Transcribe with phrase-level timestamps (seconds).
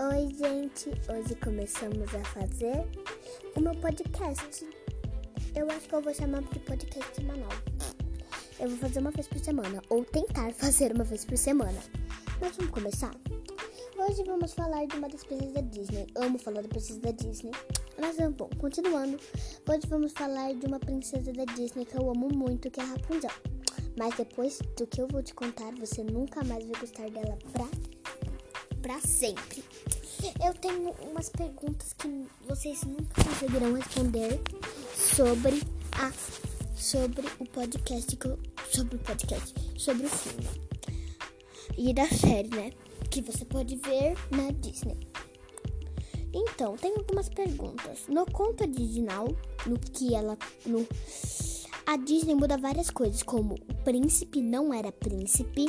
[0.00, 0.90] Oi, gente!
[1.10, 2.86] Hoje começamos a fazer
[3.56, 4.64] o meu podcast.
[5.56, 7.50] Eu acho que eu vou chamar de podcast semanal.
[8.60, 11.80] Eu vou fazer uma vez por semana, ou tentar fazer uma vez por semana.
[12.40, 13.10] Mas vamos começar?
[13.98, 16.06] Hoje vamos falar de uma das princesas da Disney.
[16.14, 17.50] Amo falar da princesa da Disney.
[17.98, 19.18] Mas bom, continuando.
[19.68, 22.86] Hoje vamos falar de uma princesa da Disney que eu amo muito, que é a
[22.86, 23.32] Rapunzel.
[23.98, 27.66] Mas depois do que eu vou te contar, você nunca mais vai gostar dela pra,
[28.88, 29.62] pra sempre.
[30.42, 34.40] Eu tenho umas perguntas que vocês nunca conseguirão responder
[34.94, 36.10] sobre a
[36.74, 38.18] sobre o podcast
[38.70, 40.48] sobre o podcast, sobre o filme
[41.76, 42.72] e da série, né?
[43.10, 44.96] Que você pode ver na Disney.
[46.32, 48.04] Então, tem algumas perguntas.
[48.08, 49.28] No conto original,
[49.66, 50.88] no que ela no
[51.84, 55.66] a Disney muda várias coisas, como o príncipe não era príncipe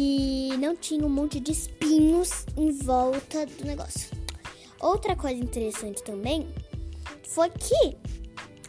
[0.00, 4.08] e não tinha um monte de espinhos em volta do negócio.
[4.78, 6.46] Outra coisa interessante também
[7.24, 7.96] foi que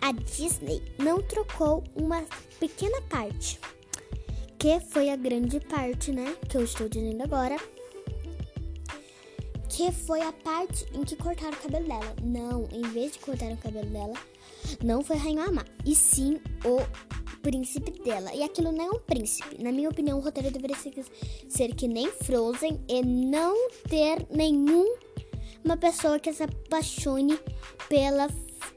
[0.01, 2.25] a Disney não trocou uma
[2.59, 3.59] pequena parte,
[4.57, 6.35] que foi a grande parte, né?
[6.49, 7.57] Que eu estou dizendo agora.
[9.69, 12.15] Que foi a parte em que cortaram o cabelo dela.
[12.23, 14.15] Não, em vez de cortar o cabelo dela,
[14.83, 16.79] não foi a Rainha Amá, e sim o
[17.41, 18.33] príncipe dela.
[18.33, 19.61] E aquilo não é um príncipe.
[19.61, 20.77] Na minha opinião, o roteiro deveria
[21.47, 24.95] ser que nem Frozen e não ter nenhum
[25.63, 27.37] uma pessoa que se apaixone
[27.87, 28.27] pela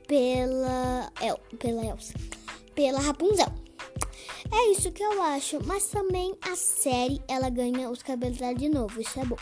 [0.06, 2.14] pela El, pela Elsa,
[2.74, 3.46] pela Rapunzel.
[4.52, 8.68] É isso que eu acho, mas também a série ela ganha os cabelos dela de
[8.68, 9.38] novo, isso é bom.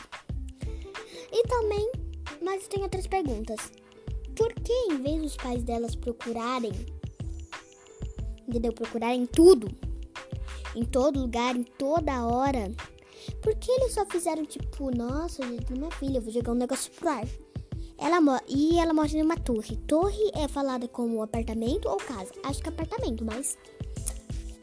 [1.32, 1.90] E também,
[2.40, 3.72] mas tem outras perguntas.
[4.36, 6.72] Por que em vez dos pais delas procurarem,
[8.50, 8.72] entendeu?
[8.72, 9.68] Procurarem tudo,
[10.74, 12.70] em todo lugar, em toda hora,
[13.40, 16.92] por que eles só fizeram tipo, nossa, gente, minha filha, eu vou jogar um negócio
[16.92, 17.26] pro ar?
[17.96, 19.76] Ela e ela mora em uma torre.
[19.86, 22.32] Torre é falada como apartamento ou casa?
[22.44, 23.58] Acho que é apartamento, mas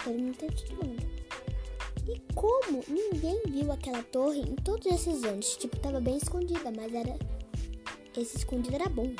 [0.05, 1.05] eu não tenho mundo.
[2.07, 5.55] E como ninguém viu aquela torre em todos esses anos?
[5.57, 7.17] Tipo, tava bem escondida, mas era
[8.15, 9.13] esse escondido era bom.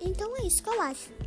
[0.00, 1.25] Então é isso que eu acho.